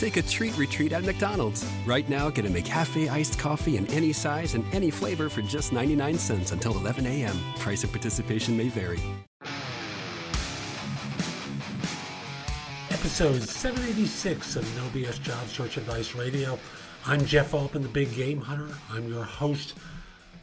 Take 0.00 0.16
a 0.16 0.22
treat 0.22 0.56
retreat 0.56 0.94
at 0.94 1.04
McDonald's. 1.04 1.62
Right 1.84 2.08
now, 2.08 2.30
get 2.30 2.46
a 2.46 2.48
McCafe 2.48 3.10
iced 3.10 3.38
coffee 3.38 3.76
in 3.76 3.86
any 3.88 4.14
size 4.14 4.54
and 4.54 4.64
any 4.72 4.90
flavor 4.90 5.28
for 5.28 5.42
just 5.42 5.74
99 5.74 6.16
cents 6.16 6.52
until 6.52 6.72
11 6.78 7.06
a.m. 7.06 7.38
Price 7.58 7.84
of 7.84 7.92
participation 7.92 8.56
may 8.56 8.70
vary. 8.70 8.98
Episode 12.88 13.42
786 13.42 14.56
of 14.56 14.76
No 14.76 14.84
BS 14.98 15.20
Job 15.20 15.46
Search 15.48 15.76
Advice 15.76 16.14
Radio. 16.14 16.58
I'm 17.04 17.26
Jeff 17.26 17.52
Altman, 17.52 17.82
the 17.82 17.88
Big 17.90 18.10
Game 18.14 18.40
Hunter. 18.40 18.74
I'm 18.90 19.06
your 19.06 19.24
host 19.24 19.74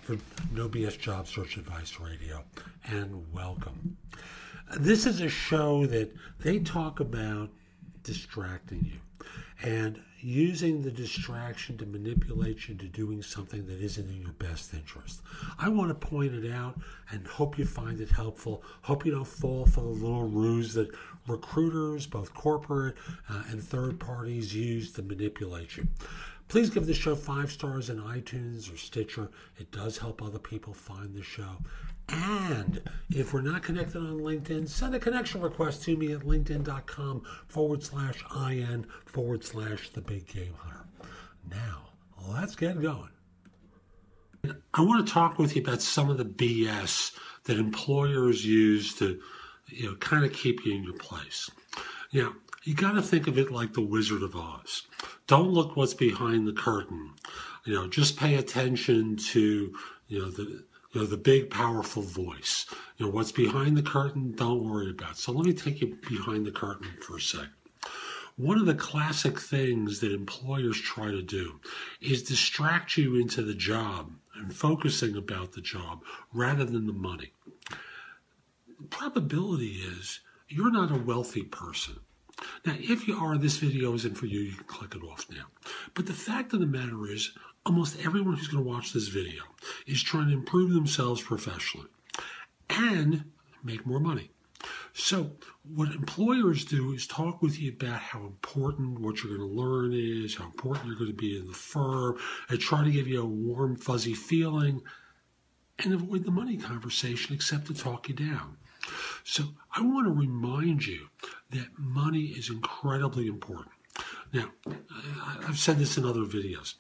for 0.04 0.18
No 0.52 0.70
BS 0.70 1.00
Job 1.00 1.28
Search 1.28 1.58
Advice 1.58 2.00
Radio, 2.00 2.44
and 2.84 3.26
welcome. 3.34 3.98
This 4.80 5.08
is 5.08 5.20
a 5.22 5.30
show 5.30 5.88
that 5.88 6.14
they 6.42 6.60
talk 6.60 7.00
about 7.00 7.50
distracting 8.04 8.86
you 8.86 9.00
and 9.64 10.00
using 10.20 10.82
the 10.82 10.92
distraction 10.92 11.78
to 11.78 11.86
manipulate 11.86 12.68
you 12.68 12.74
into 12.74 12.86
doing 12.86 13.22
something 13.22 13.66
that 13.68 13.80
isn't 13.80 14.10
in 14.10 14.22
your 14.22 14.32
best 14.34 14.74
interest. 14.74 15.22
I 15.60 15.70
want 15.70 15.90
to 15.90 16.08
point 16.08 16.34
it 16.34 16.52
out 16.52 16.80
and 17.12 17.26
hope 17.28 17.58
you 17.58 17.66
find 17.66 18.02
it 18.02 18.10
helpful. 18.10 18.64
Hope 18.82 19.06
you 19.06 19.12
don't 19.12 19.28
fall 19.28 19.66
for 19.66 19.82
the 19.82 19.88
little 19.88 20.28
ruse 20.28 20.74
that 20.74 20.90
recruiters, 21.28 22.08
both 22.08 22.34
corporate 22.34 22.96
uh, 23.30 23.44
and 23.50 23.62
third 23.62 24.00
parties, 24.00 24.56
use 24.56 24.92
to 24.94 25.04
manipulate 25.04 25.78
you. 25.78 25.88
Please 26.48 26.70
give 26.70 26.86
the 26.86 26.94
show 26.94 27.16
five 27.16 27.52
stars 27.52 27.90
in 27.90 28.00
iTunes 28.00 28.74
or 28.74 28.78
Stitcher. 28.78 29.30
It 29.58 29.72
does 29.72 29.98
help 29.98 30.22
other 30.22 30.40
people 30.40 30.74
find 30.74 31.14
the 31.14 31.24
show. 31.24 31.58
And 32.10 32.82
if 33.10 33.34
we're 33.34 33.42
not 33.42 33.64
connected 33.64 33.98
on 33.98 34.20
LinkedIn, 34.20 34.70
send 34.70 34.96
a 34.96 35.00
connection 35.00 35.42
request 35.42 35.84
to 35.84 35.98
me 35.98 36.14
at 36.14 36.22
linkedin.com 36.22 37.24
forward 37.48 37.84
slash 37.84 38.24
IN 38.50 38.86
forward 39.06 39.44
slash 39.44 39.90
the 39.90 40.00
big 40.00 40.26
game 40.26 40.54
hunter. 40.58 40.86
Now, 41.50 41.90
let's 42.30 42.56
get 42.56 42.82
going. 42.82 43.10
I 44.74 44.82
want 44.82 45.06
to 45.06 45.14
talk 45.14 45.38
with 45.38 45.56
you 45.56 45.62
about 45.62 45.82
some 45.82 46.10
of 46.10 46.18
the 46.18 46.24
BS 46.24 47.12
that 47.44 47.58
employers 47.58 48.46
use 48.46 48.96
to, 48.96 49.20
you 49.68 49.90
know, 49.90 49.96
kind 49.96 50.24
of 50.24 50.32
keep 50.32 50.66
you 50.66 50.76
in 50.76 50.84
your 50.84 50.94
place. 50.94 51.50
Now, 52.14 52.34
you 52.68 52.74
got 52.74 52.96
to 52.96 53.02
think 53.02 53.28
of 53.28 53.38
it 53.38 53.50
like 53.50 53.72
the 53.72 53.82
Wizard 53.82 54.22
of 54.22 54.36
Oz. 54.36 54.84
Don't 55.26 55.52
look 55.52 55.78
what's 55.78 55.94
behind 55.94 56.46
the 56.46 56.52
curtain. 56.52 57.14
You 57.64 57.76
know, 57.76 57.88
just 57.88 58.18
pay 58.18 58.36
attention 58.36 59.16
to, 59.32 59.74
you 60.10 60.20
know, 60.20 60.30
the 60.30 60.66
you 60.92 61.02
know, 61.02 61.06
the 61.06 61.16
big, 61.16 61.50
powerful 61.50 62.02
voice. 62.02 62.66
You 62.98 63.06
know, 63.06 63.12
what's 63.14 63.32
behind 63.32 63.78
the 63.78 63.84
curtain, 63.84 64.34
don't 64.34 64.70
worry 64.70 64.90
about. 64.90 65.18
So 65.18 65.32
let 65.32 65.46
me 65.46 65.54
take 65.54 65.80
you 65.80 65.98
behind 66.10 66.46
the 66.46 66.52
curtain 66.52 66.90
for 67.02 67.16
a 67.16 67.22
sec. 67.22 67.48
One 68.36 68.60
of 68.60 68.66
the 68.66 68.76
classic 68.76 69.40
things 69.40 70.02
that 70.02 70.12
employers 70.12 70.80
try 70.80 71.12
to 71.12 71.22
do 71.22 71.62
is 72.02 72.22
distract 72.22 72.98
you 72.98 73.16
into 73.16 73.44
the 73.44 73.56
job 73.56 74.12
and 74.36 74.54
focusing 74.54 75.16
about 75.16 75.54
the 75.54 75.62
job 75.62 76.02
rather 76.34 76.66
than 76.66 76.86
the 76.86 76.94
money. 76.94 77.32
Probability 78.90 79.78
is 80.00 80.20
you're 80.50 80.72
not 80.72 80.92
a 80.92 81.02
wealthy 81.02 81.44
person. 81.44 82.00
Now, 82.66 82.76
if 82.78 83.08
you 83.08 83.18
are, 83.18 83.38
this 83.38 83.58
video 83.58 83.94
isn't 83.94 84.16
for 84.16 84.26
you. 84.26 84.40
You 84.40 84.54
can 84.54 84.66
click 84.66 84.96
it 84.96 85.04
off 85.04 85.26
now. 85.30 85.46
But 85.94 86.06
the 86.06 86.14
fact 86.14 86.54
of 86.54 86.60
the 86.60 86.66
matter 86.66 87.08
is, 87.08 87.32
almost 87.66 87.98
everyone 88.06 88.36
who's 88.36 88.48
going 88.48 88.64
to 88.64 88.70
watch 88.70 88.94
this 88.94 89.08
video 89.08 89.44
is 89.86 90.02
trying 90.02 90.28
to 90.28 90.34
improve 90.34 90.74
themselves 90.74 91.22
professionally 91.22 91.90
and 92.70 93.26
make 93.64 93.86
more 93.86 94.00
money. 94.00 94.32
So, 94.94 95.32
what 95.76 95.92
employers 95.92 96.66
do 96.66 96.94
is 96.94 97.06
talk 97.06 97.42
with 97.42 97.60
you 97.60 97.72
about 97.72 98.00
how 98.00 98.26
important 98.26 99.00
what 99.00 99.22
you're 99.22 99.38
going 99.38 99.48
to 99.48 99.56
learn 99.56 99.94
is, 99.94 100.36
how 100.36 100.46
important 100.46 100.88
you're 100.88 100.96
going 100.96 101.12
to 101.12 101.16
be 101.16 101.38
in 101.38 101.48
the 101.48 101.54
firm, 101.54 102.18
and 102.50 102.60
try 102.60 102.84
to 102.84 102.92
give 102.92 103.08
you 103.08 103.22
a 103.22 103.26
warm, 103.26 103.76
fuzzy 103.76 104.16
feeling 104.16 104.82
and 105.80 105.94
avoid 105.94 106.24
the 106.24 106.32
money 106.32 106.58
conversation 106.58 107.36
except 107.36 107.68
to 107.68 107.74
talk 107.74 108.10
you 108.10 108.16
down. 108.16 108.58
So, 109.24 109.44
I 109.76 109.82
want 109.82 110.08
to 110.08 110.12
remind 110.12 110.86
you 110.86 111.08
that 111.52 111.68
money 111.78 112.26
is 112.26 112.50
incredibly 112.50 113.28
important. 113.28 113.72
Now, 114.34 114.50
I've 115.48 115.58
said 115.58 115.80
this 115.80 115.98
in 115.98 116.06
other 116.06 116.22
videos 116.22 116.76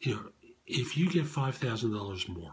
you 0.00 0.14
know, 0.14 0.20
if 0.66 0.96
you 0.96 1.08
get 1.10 1.26
five 1.26 1.56
thousand 1.56 1.92
dollars 1.92 2.28
more 2.28 2.52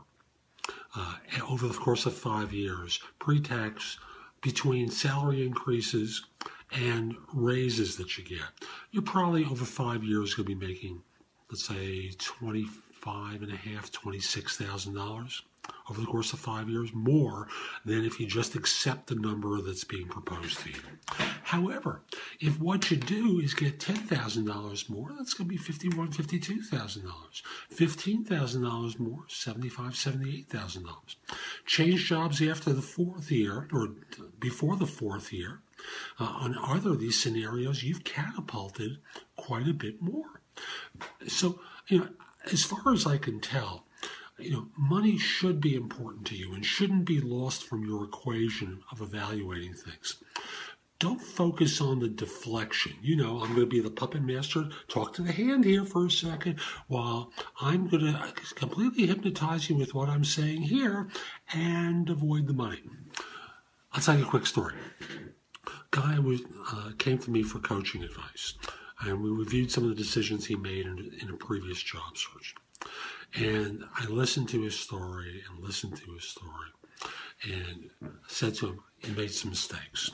uh, 0.96 1.16
over 1.50 1.68
the 1.68 1.74
course 1.74 2.06
of 2.06 2.14
five 2.14 2.54
years, 2.54 3.00
pre-tax, 3.20 3.98
between 4.42 4.90
salary 4.90 5.46
increases 5.46 6.26
and 6.72 7.16
raises 7.34 7.98
that 7.98 8.18
you 8.18 8.24
get, 8.24 8.48
you're 8.92 9.04
probably 9.04 9.46
over 9.46 9.66
five 9.66 10.04
years 10.04 10.34
going 10.34 10.48
to 10.48 10.56
be 10.56 10.68
making, 10.68 11.02
let's 11.50 11.66
say, 11.66 12.12
twenty-five 12.18 13.42
and 13.42 13.52
a 13.52 13.56
half, 13.56 13.92
twenty-six 13.92 14.58
thousand 14.58 14.94
dollars 14.96 15.44
over 15.90 16.00
the 16.00 16.08
course 16.08 16.34
of 16.34 16.40
five 16.40 16.70
years, 16.70 16.94
more 16.94 17.48
than 17.86 18.06
if 18.06 18.20
you 18.20 18.26
just 18.26 18.56
accept 18.56 19.08
the 19.08 19.16
number 19.16 19.62
that's 19.62 19.84
being 19.84 20.08
proposed 20.08 20.60
to 20.60 20.70
you. 20.70 20.80
However, 21.44 22.02
if 22.40 22.60
what 22.60 22.90
you 22.90 22.98
do 22.98 23.40
is 23.40 23.54
get 23.54 23.80
$10,000 23.80 24.90
more, 24.90 25.12
that's 25.18 25.34
going 25.34 25.50
to 25.50 25.56
be 25.56 25.60
$51,000, 25.60 26.14
$52,000. 26.14 27.42
$15,000 27.74 29.00
more, 29.00 29.24
$75,000, 29.30 30.48
$78,000. 30.48 31.16
Change 31.66 32.06
jobs 32.06 32.42
after 32.42 32.72
the 32.74 32.82
fourth 32.82 33.32
year 33.32 33.68
or 33.74 33.90
before 34.40 34.76
the 34.76 34.88
fourth 34.88 35.34
year. 35.34 35.62
Uh, 36.20 36.24
on 36.24 36.58
either 36.64 36.92
of 36.92 37.00
these 37.00 37.22
scenarios, 37.22 37.84
you've 37.84 38.04
catapulted 38.04 38.98
quite 39.36 39.68
a 39.68 39.74
bit 39.74 40.02
more. 40.02 40.42
So, 41.28 41.60
you 41.88 42.00
know, 42.00 42.10
as 42.52 42.64
far 42.64 42.94
as 42.94 43.06
I 43.06 43.18
can 43.18 43.40
tell, 43.40 43.86
you 44.40 44.52
know, 44.52 44.68
money 44.78 45.18
should 45.18 45.62
be 45.62 45.76
important 45.76 46.26
to 46.28 46.36
you 46.36 46.54
and 46.54 46.66
shouldn't 46.66 47.06
be 47.06 47.22
lost 47.22 47.64
from 47.64 47.86
your 47.86 48.04
equation 48.04 48.82
of 48.92 49.02
evaluating 49.02 49.74
things. 49.74 50.18
Don't 51.00 51.22
focus 51.22 51.82
on 51.82 52.00
the 52.00 52.08
deflection. 52.08 52.94
You 53.02 53.18
know, 53.18 53.42
I'm 53.42 53.50
going 53.50 53.62
to 53.62 53.66
be 53.66 53.82
the 53.82 53.90
puppet 53.90 54.22
master. 54.22 54.70
Talk 54.88 55.14
to 55.16 55.22
the 55.22 55.34
hand 55.34 55.66
here 55.66 55.84
for 55.84 56.06
a 56.06 56.12
second 56.12 56.60
while 56.88 57.32
I'm 57.60 57.88
going 57.88 58.06
to 58.14 58.34
completely 58.56 59.08
hypnotize 59.08 59.70
you 59.70 59.76
with 59.76 59.94
what 59.94 60.08
I'm 60.08 60.24
saying 60.24 60.62
here 60.62 61.10
and 61.54 62.10
avoid 62.10 62.48
the 62.48 62.54
money. 62.54 62.82
I'll 63.92 64.02
tell 64.02 64.18
you 64.18 64.24
a 64.24 64.30
quick 64.30 64.46
story. 64.46 64.76
Guy 65.92 66.20
was 66.20 66.42
uh, 66.72 66.92
came 66.98 67.20
to 67.20 67.30
me 67.30 67.44
for 67.44 67.60
coaching 67.60 68.04
advice, 68.04 68.54
and 69.02 69.22
we 69.22 69.30
reviewed 69.30 69.72
some 69.72 69.84
of 69.84 69.90
the 69.90 69.96
decisions 69.96 70.46
he 70.46 70.56
made 70.56 70.86
in, 70.86 71.12
in 71.22 71.30
a 71.30 71.38
previous 71.38 71.84
job 71.84 72.18
search. 72.18 72.56
And 73.36 73.84
I 73.96 74.06
listened 74.08 74.50
to 74.50 74.62
his 74.62 74.80
story 74.80 75.44
and 75.50 75.64
listened 75.64 75.98
to 75.98 76.14
his 76.14 76.24
story 76.24 76.70
and 77.44 77.90
said 78.28 78.54
to 78.56 78.68
him, 78.68 78.84
You 79.02 79.14
made 79.14 79.32
some 79.32 79.50
mistakes. 79.50 80.12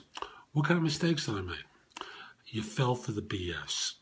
What 0.53 0.65
kind 0.65 0.77
of 0.77 0.83
mistakes 0.83 1.25
did 1.25 1.35
I 1.35 1.41
make? 1.41 1.65
You 2.47 2.63
fell 2.63 2.95
for 2.95 3.11
the 3.11 3.21
BS. 3.21 3.93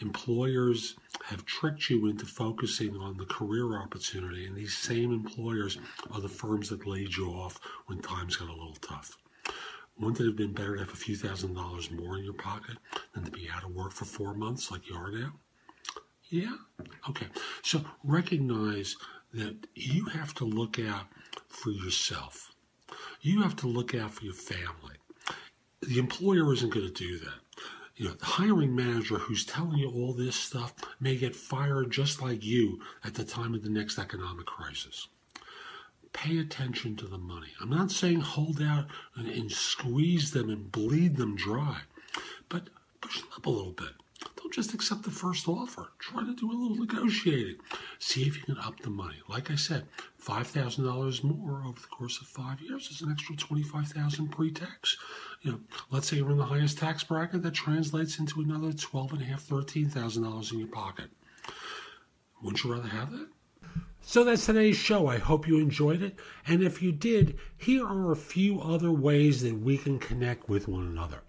Employers 0.00 0.94
have 1.24 1.46
tricked 1.46 1.88
you 1.90 2.06
into 2.06 2.26
focusing 2.26 2.96
on 2.96 3.16
the 3.16 3.24
career 3.24 3.80
opportunity, 3.80 4.46
and 4.46 4.54
these 4.54 4.76
same 4.76 5.12
employers 5.12 5.78
are 6.10 6.20
the 6.20 6.28
firms 6.28 6.68
that 6.68 6.86
laid 6.86 7.16
you 7.16 7.30
off 7.30 7.58
when 7.86 8.00
times 8.00 8.36
got 8.36 8.48
a 8.48 8.52
little 8.52 8.76
tough. 8.80 9.16
Wouldn't 9.98 10.20
it 10.20 10.26
have 10.26 10.36
been 10.36 10.52
better 10.52 10.74
to 10.74 10.80
have 10.80 10.92
a 10.92 10.96
few 10.96 11.16
thousand 11.16 11.54
dollars 11.54 11.90
more 11.90 12.18
in 12.18 12.24
your 12.24 12.34
pocket 12.34 12.76
than 13.14 13.24
to 13.24 13.30
be 13.30 13.48
out 13.48 13.64
of 13.64 13.74
work 13.74 13.92
for 13.92 14.04
four 14.04 14.34
months 14.34 14.70
like 14.70 14.88
you 14.88 14.94
are 14.94 15.10
now? 15.10 15.32
Yeah? 16.28 16.54
Okay. 17.08 17.26
So 17.62 17.84
recognize 18.04 18.96
that 19.34 19.66
you 19.74 20.06
have 20.06 20.34
to 20.34 20.44
look 20.44 20.78
out 20.78 21.06
for 21.48 21.70
yourself. 21.70 22.52
You 23.20 23.42
have 23.42 23.56
to 23.56 23.66
look 23.66 23.94
out 23.94 24.12
for 24.12 24.24
your 24.24 24.34
family. 24.34 24.96
The 25.82 25.98
employer 25.98 26.52
isn't 26.52 26.72
going 26.72 26.86
to 26.86 26.92
do 26.92 27.18
that. 27.18 27.40
You 27.96 28.06
know, 28.06 28.14
the 28.14 28.26
hiring 28.26 28.74
manager 28.74 29.16
who's 29.16 29.44
telling 29.44 29.78
you 29.78 29.90
all 29.90 30.12
this 30.12 30.36
stuff 30.36 30.74
may 31.00 31.16
get 31.16 31.34
fired 31.34 31.90
just 31.90 32.20
like 32.20 32.44
you 32.44 32.80
at 33.04 33.14
the 33.14 33.24
time 33.24 33.54
of 33.54 33.62
the 33.62 33.70
next 33.70 33.98
economic 33.98 34.46
crisis. 34.46 35.08
Pay 36.12 36.38
attention 36.38 36.96
to 36.96 37.06
the 37.06 37.18
money. 37.18 37.48
I'm 37.60 37.70
not 37.70 37.90
saying 37.90 38.20
hold 38.20 38.60
out 38.60 38.86
and, 39.16 39.28
and 39.28 39.50
squeeze 39.50 40.30
them 40.30 40.50
and 40.50 40.70
bleed 40.70 41.16
them 41.16 41.36
dry, 41.36 41.80
but 42.48 42.68
push 43.00 43.20
them 43.20 43.28
up 43.36 43.46
a 43.46 43.50
little 43.50 43.72
bit. 43.72 43.92
Just 44.56 44.72
accept 44.72 45.02
the 45.02 45.10
first 45.10 45.46
offer. 45.48 45.88
Try 45.98 46.24
to 46.24 46.34
do 46.34 46.50
a 46.50 46.56
little 46.56 46.78
negotiating. 46.78 47.56
See 47.98 48.22
if 48.22 48.38
you 48.38 48.42
can 48.42 48.56
up 48.56 48.80
the 48.80 48.88
money. 48.88 49.16
Like 49.28 49.50
I 49.50 49.54
said, 49.54 49.84
$5,000 50.24 51.24
more 51.24 51.62
over 51.66 51.78
the 51.78 51.86
course 51.88 52.18
of 52.22 52.26
five 52.26 52.62
years 52.62 52.88
is 52.88 53.02
an 53.02 53.12
extra 53.12 53.36
25000 53.36 54.28
pre-tax. 54.28 54.96
You 55.42 55.52
know, 55.52 55.60
let's 55.90 56.08
say 56.08 56.16
you're 56.16 56.30
in 56.30 56.38
the 56.38 56.44
highest 56.46 56.78
tax 56.78 57.04
bracket, 57.04 57.42
that 57.42 57.52
translates 57.52 58.18
into 58.18 58.40
another 58.40 58.68
$12,500, 58.68 59.38
$13,000 59.42 60.52
in 60.52 60.58
your 60.58 60.68
pocket. 60.68 61.10
Wouldn't 62.42 62.64
you 62.64 62.72
rather 62.72 62.88
have 62.88 63.12
that? 63.12 63.28
So 64.00 64.24
that's 64.24 64.46
today's 64.46 64.78
show. 64.78 65.06
I 65.06 65.18
hope 65.18 65.46
you 65.46 65.58
enjoyed 65.58 66.00
it. 66.00 66.18
And 66.46 66.62
if 66.62 66.80
you 66.80 66.92
did, 66.92 67.38
here 67.58 67.86
are 67.86 68.10
a 68.10 68.16
few 68.16 68.62
other 68.62 68.90
ways 68.90 69.42
that 69.42 69.54
we 69.54 69.76
can 69.76 69.98
connect 69.98 70.48
with 70.48 70.66
one 70.66 70.86
another. 70.86 71.24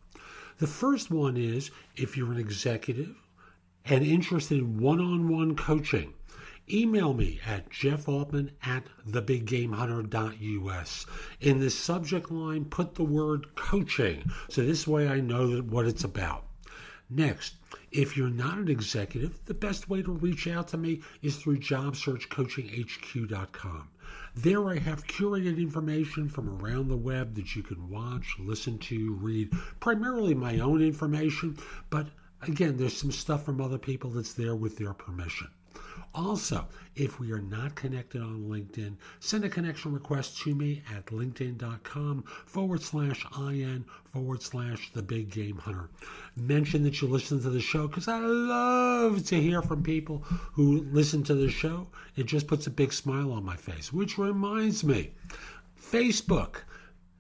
The 0.60 0.68
first 0.68 1.12
one 1.12 1.38
is 1.38 1.70
if 1.96 2.18
you're 2.18 2.32
an 2.32 2.40
executive 2.40 3.16
and 3.86 4.04
interested 4.04 4.58
in 4.58 4.80
one 4.80 5.00
on 5.00 5.30
one 5.30 5.56
coaching, 5.56 6.16
email 6.68 7.14
me 7.14 7.40
at 7.46 7.70
jeffaltman 7.70 8.50
at 8.64 8.86
thebiggamehunter.us. 9.08 11.06
In 11.42 11.60
the 11.60 11.70
subject 11.70 12.32
line, 12.32 12.66
put 12.66 12.96
the 12.96 13.04
word 13.04 13.54
coaching 13.56 14.32
so 14.50 14.64
this 14.64 14.88
way 14.88 15.08
I 15.08 15.20
know 15.20 15.60
what 15.60 15.86
it's 15.86 16.04
about. 16.04 16.48
Next, 17.10 17.54
if 17.92 18.18
you're 18.18 18.30
not 18.30 18.58
an 18.58 18.68
executive, 18.68 19.40
the 19.46 19.54
best 19.54 19.88
way 19.90 20.02
to 20.02 20.12
reach 20.12 20.48
out 20.48 20.68
to 20.70 20.78
me 20.78 21.02
is 21.22 21.38
through 21.38 21.60
jobsearchcoachinghq.com. 21.60 23.90
There 24.36 24.68
I 24.70 24.78
have 24.78 25.08
curated 25.08 25.58
information 25.58 26.30
from 26.30 26.50
around 26.50 26.90
the 26.90 26.98
web 26.98 27.36
that 27.36 27.56
you 27.56 27.64
can 27.64 27.90
watch, 27.90 28.36
listen 28.40 28.78
to, 28.80 29.14
read, 29.16 29.52
primarily 29.80 30.34
my 30.34 30.60
own 30.60 30.82
information, 30.82 31.58
but 31.90 32.08
again, 32.42 32.78
there's 32.78 32.96
some 32.96 33.12
stuff 33.12 33.44
from 33.46 33.62
other 33.62 33.78
people 33.78 34.10
that's 34.12 34.34
there 34.34 34.56
with 34.56 34.78
their 34.78 34.94
permission. 34.94 35.48
Also, 36.14 36.68
if 36.96 37.20
we 37.20 37.32
are 37.32 37.42
not 37.42 37.76
connected 37.76 38.22
on 38.22 38.50
LinkedIn, 38.50 38.96
send 39.20 39.44
a 39.44 39.50
connection 39.50 39.94
request 39.94 40.38
to 40.40 40.56
me 40.56 40.82
at 40.96 41.06
linkedin.com 41.08 42.24
forward 42.46 42.82
slash 42.82 43.26
IN 43.38 43.86
forward 44.12 44.42
slash 44.42 44.92
the 44.94 45.02
big 45.02 45.30
game 45.30 45.58
hunter. 45.58 45.90
Mention 46.36 46.84
that 46.84 47.02
you 47.02 47.08
listen 47.08 47.42
to 47.42 47.50
the 47.50 47.62
show 47.62 47.88
because 47.88 48.08
I 48.08 48.20
love 48.20 49.26
to 49.28 49.40
hear 49.40 49.62
from 49.62 49.84
people 49.84 50.20
who 50.54 50.82
listen 50.92 51.24
to 51.24 51.36
the 51.36 51.50
show. 51.50 51.88
It 52.16 52.26
just 52.26 52.48
puts 52.48 52.68
a 52.68 52.72
big 52.72 52.94
smile 52.94 53.32
on 53.32 53.46
my 53.46 53.56
face, 53.56 53.94
which 53.94 54.18
reminds 54.18 54.84
me 54.84 55.12
Facebook. 55.80 56.62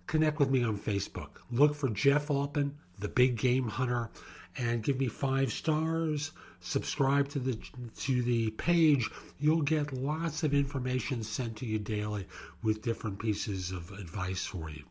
Connect 0.07 0.39
with 0.39 0.49
me 0.49 0.63
on 0.63 0.77
Facebook. 0.77 1.29
Look 1.51 1.75
for 1.75 1.89
Jeff 1.89 2.31
Altman, 2.31 2.77
the 2.97 3.09
big 3.09 3.35
game 3.35 3.67
hunter, 3.67 4.09
and 4.57 4.83
give 4.83 4.99
me 4.99 5.07
five 5.07 5.51
stars. 5.51 6.31
Subscribe 6.59 7.29
to 7.29 7.39
the 7.39 7.59
to 7.97 8.23
the 8.23 8.49
page, 8.51 9.09
you'll 9.39 9.61
get 9.61 9.93
lots 9.93 10.43
of 10.43 10.53
information 10.53 11.21
sent 11.23 11.55
to 11.57 11.65
you 11.65 11.77
daily 11.77 12.25
with 12.63 12.81
different 12.81 13.19
pieces 13.19 13.71
of 13.71 13.91
advice 13.91 14.45
for 14.45 14.69
you. 14.69 14.83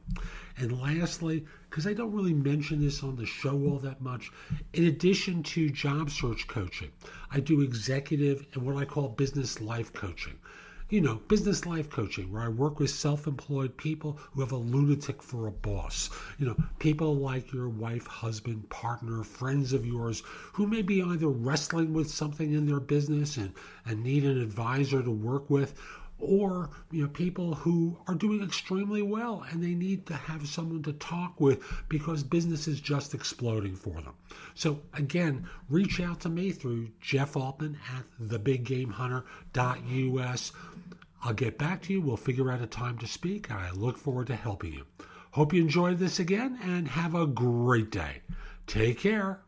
And 0.57 0.81
lastly, 0.81 1.45
because 1.69 1.87
I 1.87 1.93
don't 1.93 2.15
really 2.15 2.33
mention 2.33 2.81
this 2.81 3.03
on 3.03 3.17
the 3.17 3.27
show 3.27 3.61
all 3.65 3.79
that 3.81 4.01
much, 4.01 4.31
in 4.73 4.85
addition 4.85 5.43
to 5.43 5.69
job 5.69 6.11
search 6.11 6.47
coaching, 6.47 6.93
I 7.31 7.41
do 7.41 7.61
executive 7.61 8.47
and 8.55 8.63
what 8.63 8.77
I 8.77 8.85
call 8.85 9.09
business 9.09 9.61
life 9.61 9.93
coaching 9.93 10.39
you 10.89 11.01
know, 11.01 11.17
business 11.27 11.67
life 11.67 11.91
coaching, 11.91 12.33
where 12.33 12.43
I 12.43 12.49
work 12.49 12.79
with 12.79 12.91
self 12.91 13.27
employed 13.27 13.77
people 13.77 14.19
who 14.33 14.41
have 14.41 14.53
a 14.53 14.57
lunatic 14.57 15.21
for 15.21 15.49
a 15.49 15.51
boss. 15.51 16.11
You 16.39 16.47
know, 16.47 16.57
people 16.79 17.17
like 17.17 17.53
your 17.53 17.69
wife, 17.69 18.07
husband, 18.07 18.69
partner, 18.71 19.25
friends 19.25 19.73
of 19.73 19.85
yours 19.85 20.23
who 20.53 20.67
may 20.67 20.83
be 20.83 21.03
either 21.03 21.29
wrestling 21.29 21.93
with 21.93 22.09
something 22.09 22.53
in 22.53 22.67
their 22.67 22.79
business 22.79 23.37
and, 23.37 23.53
and 23.85 24.05
need 24.05 24.25
an 24.25 24.41
advisor 24.41 25.03
to 25.03 25.11
work 25.11 25.51
with, 25.51 25.75
or 26.19 26.71
you 26.91 27.03
know 27.03 27.09
people 27.09 27.55
who 27.55 27.99
are 28.07 28.15
doing 28.15 28.43
extremely 28.43 29.03
well 29.03 29.45
and 29.51 29.63
they 29.63 29.75
need 29.75 30.07
to 30.07 30.15
have 30.15 30.49
someone 30.49 30.83
to 30.83 30.95
talk 30.95 31.39
with 31.41 31.63
because 31.89 32.23
business 32.23 32.67
is 32.67 32.81
just 32.81 33.13
exploding 33.15 33.77
for 33.77 34.01
them. 34.01 34.15
So 34.55 34.81
again 34.95 35.47
reach 35.69 36.01
out 36.01 36.21
to 36.21 36.29
me 36.29 36.53
through 36.53 36.91
jeff 37.01 37.37
altman 37.37 37.79
at 37.95 38.05
thebiggamehunter.us 38.29 40.53
i'll 41.23 41.35
get 41.35 41.59
back 41.59 41.83
to 41.83 41.93
you. 41.93 42.01
We'll 42.01 42.17
figure 42.17 42.51
out 42.51 42.63
a 42.63 42.67
time 42.67 42.97
to 42.99 43.07
speak 43.07 43.51
i 43.51 43.71
look 43.73 43.99
forward 43.99 44.29
to 44.29 44.37
helping 44.37 44.73
you. 44.73 44.87
Hope 45.33 45.53
you 45.53 45.61
enjoyed 45.61 45.99
this 45.99 46.19
again 46.19 46.59
and 46.63 46.89
have 46.89 47.15
a 47.15 47.27
great 47.27 47.91
day. 47.91 48.23
Take 48.67 49.01
care 49.01 49.41